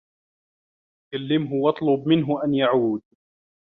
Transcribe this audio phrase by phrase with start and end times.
[1.13, 3.01] كلّمه و اطلب منه أن يعود.